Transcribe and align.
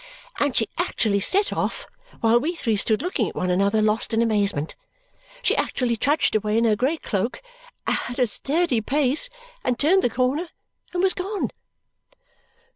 And 0.39 0.55
she 0.55 0.67
actually 0.79 1.19
set 1.19 1.53
off 1.53 1.85
while 2.21 2.39
we 2.39 2.55
three 2.55 2.75
stood 2.75 3.03
looking 3.03 3.29
at 3.29 3.35
one 3.35 3.51
another 3.51 3.83
lost 3.83 4.15
in 4.15 4.23
amazement. 4.23 4.75
She 5.43 5.55
actually 5.55 5.95
trudged 5.95 6.33
away 6.35 6.57
in 6.57 6.65
her 6.65 6.75
grey 6.75 6.97
cloak 6.97 7.39
at 7.85 8.17
a 8.17 8.25
sturdy 8.25 8.81
pace, 8.81 9.29
and 9.63 9.77
turned 9.77 10.01
the 10.01 10.09
corner, 10.09 10.47
and 10.91 11.03
was 11.03 11.13
gone. 11.13 11.51